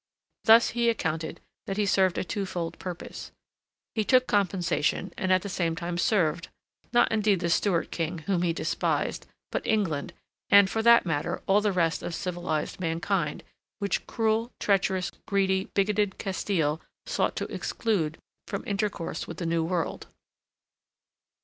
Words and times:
Thus 0.45 0.69
he 0.69 0.89
accounted 0.89 1.41
that 1.67 1.77
he 1.77 1.85
served 1.85 2.17
a 2.17 2.23
twofold 2.23 2.79
purpose: 2.79 3.31
he 3.93 4.03
took 4.03 4.25
compensation 4.25 5.13
and 5.15 5.31
at 5.31 5.43
the 5.43 5.47
same 5.47 5.75
time 5.75 5.99
served, 5.99 6.47
not 6.91 7.11
indeed 7.11 7.39
the 7.39 7.51
Stuart 7.51 7.91
King, 7.91 8.17
whom 8.25 8.41
he 8.41 8.51
despised, 8.51 9.27
but 9.51 9.61
England 9.67 10.13
and, 10.49 10.71
for 10.71 10.81
that 10.81 11.05
matter, 11.05 11.43
all 11.45 11.61
the 11.61 11.71
rest 11.71 12.01
of 12.01 12.15
civilized 12.15 12.79
mankind 12.79 13.43
which 13.77 14.07
cruel, 14.07 14.49
treacherous, 14.59 15.11
greedy, 15.27 15.65
bigoted 15.75 16.17
Castile 16.17 16.81
sought 17.05 17.35
to 17.35 17.45
exclude 17.53 18.17
from 18.47 18.63
intercourse 18.65 19.27
with 19.27 19.37
the 19.37 19.45
New 19.45 19.63
World. 19.63 20.07